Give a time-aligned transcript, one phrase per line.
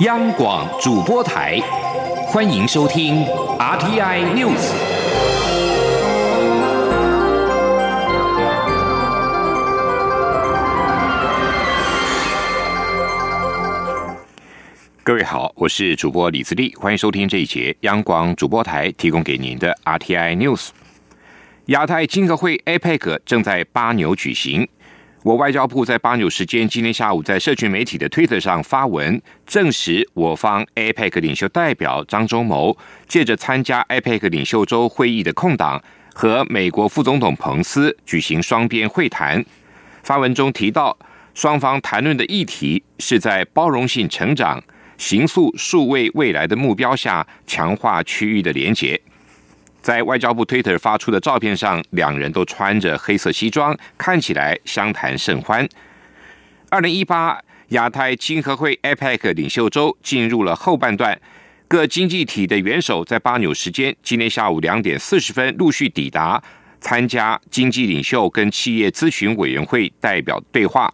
[0.00, 1.58] 央广主播台，
[2.28, 3.24] 欢迎收听
[3.58, 4.72] RTI News。
[15.02, 20.68] 各位好，我是主播李自立，欢迎收听这一节央广主播台提供给您的 RTI News。
[21.66, 24.68] 亚太经合会 APEC 正在巴纽举行。
[25.24, 32.76] 我外交部在巴纽时间今天下午在社群媒体的推特上发文，证实我方 APEC 领袖代表张忠谋
[33.08, 35.82] 借着参加 APEC 领袖周会议的空档，
[36.14, 39.44] 和美国副总统彭斯举行双边会谈。
[40.04, 40.96] 发文中提到，
[41.34, 44.62] 双方谈论的议题是在包容性成长、
[44.98, 48.98] 行塑数位未来的目标下，强化区域的连结。
[49.88, 55.66] 在外交部 Twitter 发出的照片上，两人都穿着黑色西装，看起来相谈甚欢。
[56.68, 61.18] 二零一八亚太经合会 APEC 领袖周进入了后半段，
[61.66, 66.42] 各经济体的元首在巴纽时间今天下午两点四十分陆续抵达，
[66.82, 70.92] 参加经济领袖跟企业咨询委员会代表对话。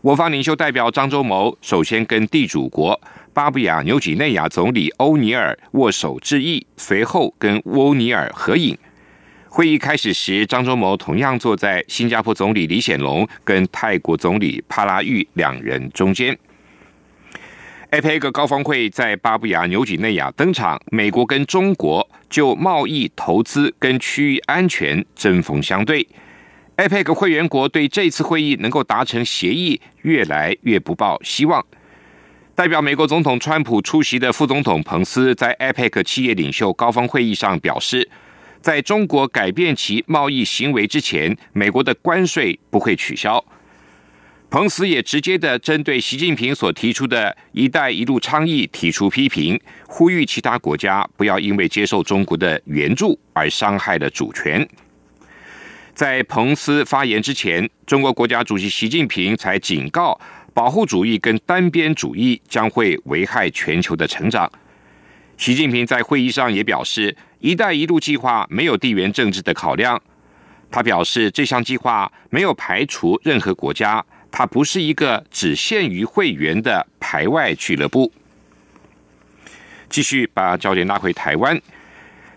[0.00, 2.98] 我方领袖代表张忠谋首先跟地主国。
[3.34, 8.78] 巴布亚纽几内亚总理欧尼尔握手致意，随后跟欧尼尔合影。
[9.48, 16.36] 会议开始时，张忠谋同样坐在新加坡总理李显龙跟泰国总理帕拉育两人中间。
[17.90, 26.06] APEC 高峰会在巴布亚纽几内亚登场，美国跟中国就贸易、投资跟区域安全针锋相对。
[26.78, 31.64] APEC 会员国对这次会议能够达成协议，越来越不抱希望。
[32.54, 38.08] 代表美国总统川普出席的副总统彭斯在 APEC 企业领袖高峰会议上表示，
[38.60, 43.44] 在中国改变其贸易行为之前，美国的关税不会取消。
[44.48, 54.66] 彭斯也直接的针对习近平所提出的一带一路倡议提出批评，呼吁其他国家不要因为接受中国的援助而伤害了主权。
[55.98, 60.16] 在彭斯发言之前，中国国家主席习近平才警告。
[60.54, 64.48] 保护主义跟单边主义将会危害全球的成长。
[65.36, 70.00] 习近平在会议上也表示，“一带一路”计划没有地缘政治的考量。
[70.70, 78.12] 他表示，这项计划没有排除任何国家，它不是一个只限于会员的排外俱乐部。
[79.90, 81.60] 继续把焦点拉回台湾，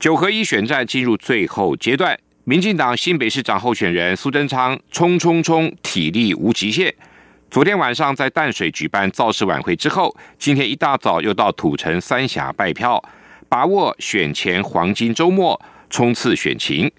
[0.00, 6.94] 九合一选战进入最后阶段，民进党新北市长候选人苏贞昌冲冲冲，体力无极限。
[7.50, 13.02] 昨天晚上在淡水举办造势晚会之后，今天一大早又到土城三峡拜票，
[13.48, 16.92] 把握选前黄金周末冲刺选情。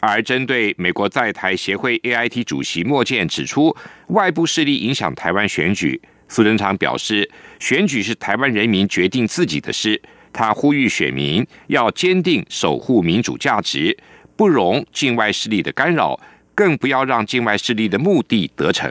[0.00, 3.76] 而针对美国在台协会 AIT 主席莫健指出，
[4.08, 7.30] 外部势力影响台湾选举，苏贞昌表示，
[7.60, 10.02] 选举是台湾人民决定自己的事。
[10.32, 13.96] 他呼吁选民要坚定守护民主价值，
[14.40, 16.18] 不容境外势力的干扰，
[16.54, 18.90] 更不要让境外势力的目的得逞。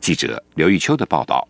[0.00, 1.48] 记者刘玉秋的报道。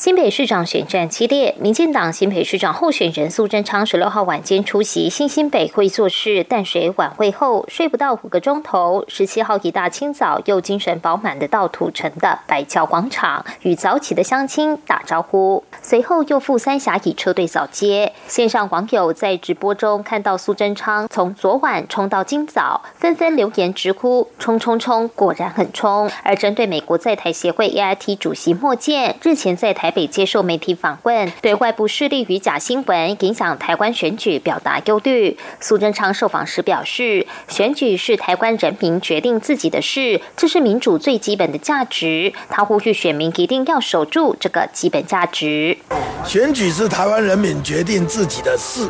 [0.00, 18.14] 新北市长选战激烈，民进党新北市长候选人苏贞昌十六号晚间出席新新北会做事淡水晚会后，睡不到五个钟头，十七号一大清早又精神饱满的到土城的白桥广场与早起的乡亲打招呼，随后又赴三峡以车队扫街。
[18.26, 26.10] 线上网友在直播中看到苏贞昌从昨晚冲到今早，纷纷留言直呼冲冲冲，果然很冲。
[26.22, 29.94] 而针对美国在台协会 AIT 主席莫健日前在台台。
[29.96, 35.36] 北接受媒体访问，对外部势力与假新闻影响台湾选举表达忧虑。
[35.58, 42.32] 苏贞昌受访时表示，选举是台湾人民决定自己的事，这是民主最基本的价值。
[42.48, 45.76] 他呼吁选民一定要守住这个基本价值。
[46.24, 48.88] 选举是台湾人民决定自己的事，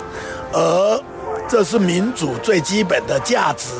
[0.53, 1.03] 而。
[1.50, 3.71] 这是民主最基本的价值。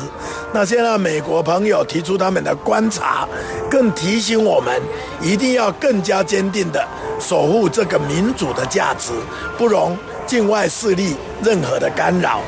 [0.53, 3.29] 那现在美国朋友提出他们的观察，
[3.71, 4.83] 更提醒我们
[5.23, 6.85] 一定要更加坚定地
[7.21, 9.13] 守护这个民主的价值，
[9.57, 9.97] 不容
[10.27, 11.15] 境外势力
[11.45, 12.41] 任何的干扰，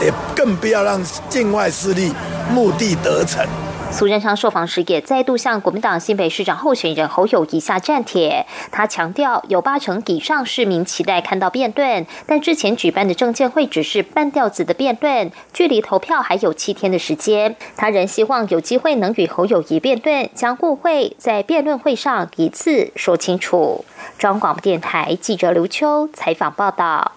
[0.00, 2.12] 也更不要让境外势力
[2.52, 3.44] 目的得逞。
[3.90, 23.84] 苏贞昌受访时也再度向国民党新北市长候选人侯友谊下战帖，他强调有八成以上市民期待看到辩论，但之前举办的证监会只是半吊子的辩论，距离投票还有七天的时间，他仍希望有机会能与侯友谊辩论，将误会在辩论会上一次说清楚。
[24.16, 27.12] 中央广播电台记者刘秋采访报道。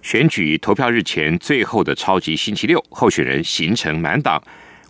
[0.00, 4.42] 选举投票日前最后的超级星期六，候选人行程满档。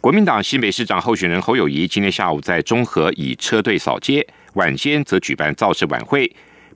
[0.03, 6.29] 国民党新北市长候选人侯友谊今天下午在中和以车队扫街，晚间则举办造势晚会。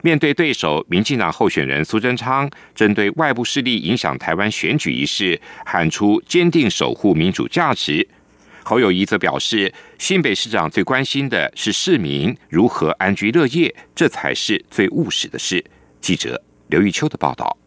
[0.03, 8.09] 面对对手民进党候选人苏贞昌针对外部势力影响台湾选举一事，喊出坚定守护民主价值。
[8.63, 15.65] 侯友谊则表示，新北市长最关心的是市民如何安居乐业，这才是最务实的事。
[16.01, 17.59] 记者刘玉秋的报道。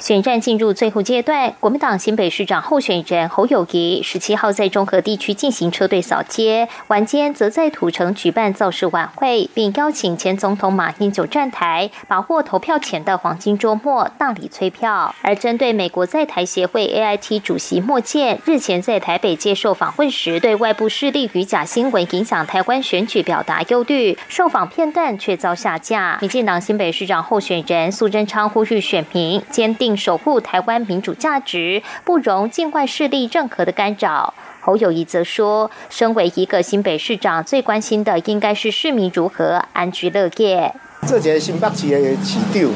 [0.00, 15.14] 选战进入最后阶段，国民党新北市长候选人侯友谊十七号在中和地区进行车队扫街，晚间则在土城举办造势晚会，并邀请前总统马英九站台，把握投票前的黄金周末大力催票。
[15.20, 26.16] 而针对美国在台协会 AIT 主席莫健日前在台北接受访问时，对外部势力与假新闻影响台湾选举表达忧虑，受访片段却遭下架。
[26.22, 29.89] 民进党新北市长候选人苏贞昌呼吁选民坚定。
[29.96, 34.34] 守护台湾民主价值，不容境外势力任何的干扰。
[34.60, 40.74] 侯友谊则说，身为一个新北市长，最关心的应该是市民如何安居乐业。
[41.06, 42.70] 这个新北市的市长，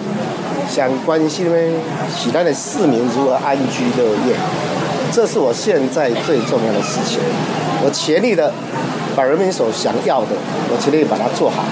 [0.66, 1.58] 想关心的
[2.16, 4.34] 是咱的市民如何安居乐业，
[5.12, 7.20] 这是我现在最重要的事情。
[7.84, 8.50] 我全力的
[9.14, 10.28] 把人民所想要的，
[10.70, 11.62] 我全力把它做好。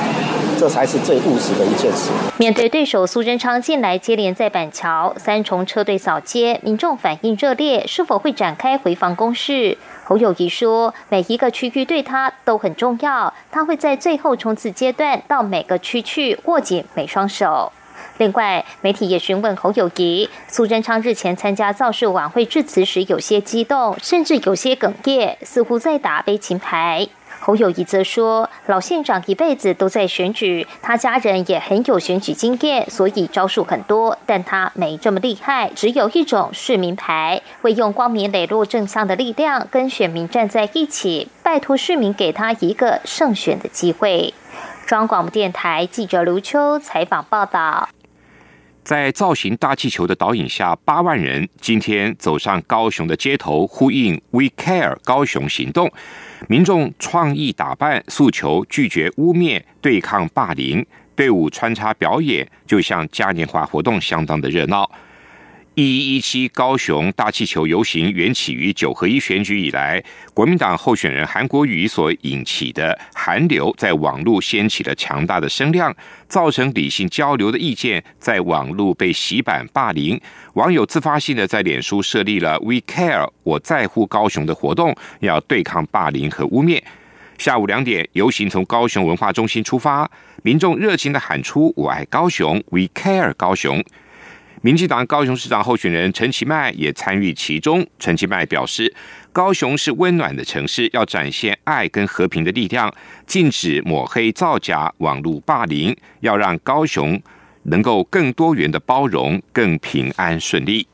[0.63, 2.13] 这才是最务实的一件事。
[2.39, 9.77] 面对对手苏贞昌近来接连在板桥三重车队扫街，民众反应热烈，是否会展开回防攻势？
[10.05, 17.73] 侯友谊说，每一个区域对他都很重要，他会在最后冲刺阶段到每个区去握紧每双手。
[18.19, 27.09] 另外，媒体也询问侯友谊，苏贞昌日前参加造势晚会致辞时有些激动，甚至有些哽咽，似乎在打悲情牌。
[27.45, 34.17] 侯友谊则说：“老县长一辈子都在选举，他家人也很有选举经验，所以招数很多。
[34.25, 44.33] 但他没这么厉害，只有一种市民牌，会用光明磊落正向的力量跟选民站在一起，拜托市民给他一个胜选的机会。”
[44.87, 47.89] 中央广播电台记者卢秋采访报道。
[48.85, 55.91] 在造型大气球的导引下，八万人今天走上高雄的街头，呼应 “We Care” 高雄行动。
[56.49, 60.85] 民众创意打扮，诉求拒绝污蔑，对抗霸凌。
[61.15, 64.91] 队伍穿插表演，就像嘉年华活动，相当的热闹。
[65.75, 70.05] 一一一七高雄大气球游行缘起于九合一选举以来，
[70.35, 75.95] 国民党候选人韩国瑜所引起的韩流，在网络掀起了强大的声量，
[76.29, 80.21] 造成理性交流的意见在网络被洗版霸凌。
[80.53, 86.83] 网友自发性的在脸书设立了 “We Care” 我在乎高雄的活动，要对抗霸凌和污蔑。
[87.39, 90.11] 下午两点，游行从高雄文化中心出发，
[90.43, 93.83] 民众热情的喊出“我爱高雄，We Care 高雄”。
[94.65, 97.85] 民进党高雄市长候选人陈其迈也参与其中。
[97.99, 98.95] 陈其迈表示，
[99.33, 102.93] 高雄是温暖的城市，要展现爱跟和平的力量，
[103.27, 107.21] 禁止抹黑造假、网络霸凌，要让高雄
[107.65, 110.87] 能够更多元的包容、更平安顺利。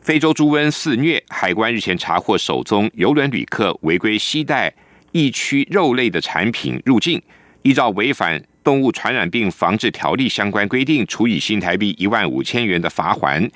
[0.00, 4.72] 非洲猪瘟肆虐，海关日前查获手中游轮旅客违规携带
[5.12, 7.20] 疫区肉类的产品入境，
[7.60, 8.42] 依照违反。
[8.68, 13.50] 动物传染病防治条例相关规定，处以新台币一万五千元的罚款，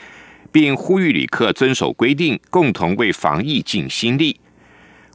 [0.51, 4.41] 并呼吁旅客遵守规定，共同为防疫尽心力。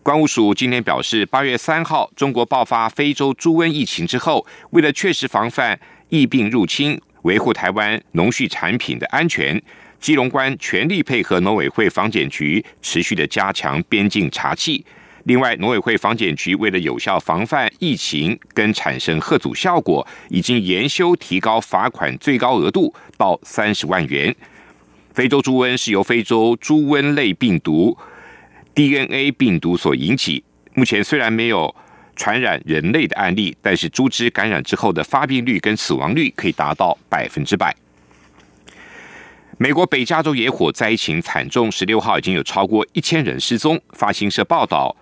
[0.03, 5.79] 关务署今天表示，八月三号中国爆发非洲猪瘟疫情之后，为了确实防范
[6.09, 9.59] 疫病入侵，维护台湾农畜产品的安全，
[9.99, 14.83] 基隆关全力配合农委会防检局，持续的加强边境查缉。
[15.27, 24.33] 另外，农委会防检局为了有效防范疫情跟产生贺阻效果，已经研修提高罚款最高额度到三十万元。
[25.13, 27.97] 非洲猪瘟是由非洲猪瘟类病毒
[28.73, 30.41] DNA 病毒所引起，
[30.73, 31.75] 目前虽然没有
[32.15, 37.75] 传染人类的案例，但是猪只感染之后的发病率跟死亡率可以达到百分之百。
[39.57, 43.77] 美国北加州野火灾情惨重，十六号已经有超过一千人失踪。
[43.91, 44.95] 发行社报道。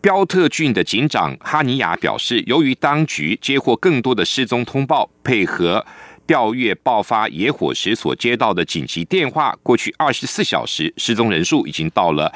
[0.00, 5.84] 标特郡的警长哈尼亚表示，由于当局接获更多的失踪通报，配合
[6.26, 12.32] 调阅爆发野火时所接到的紧急电话，过去二十四小时失踪人数已经到了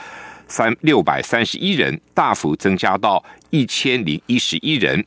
[0.46, 5.02] 三六百三十一人，大幅增加到一千零一十一人。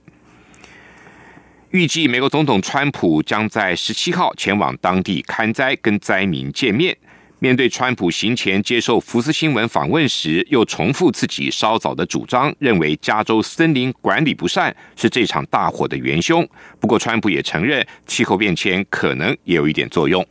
[1.69, 6.97] 预计美国总统川普将在十七号前往当地看灾，跟灾民见面。
[7.39, 16.47] 面对川普行前接受福斯新闻访问时，又重复自己稍早的主张，认为加州森林管理不善是这场大火的元凶。
[16.79, 20.25] 不过，川普也承认气候变迁可能也有一点作用。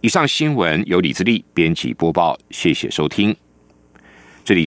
[0.00, 3.36] 以上新闻由李自力编辑播报，谢谢收听。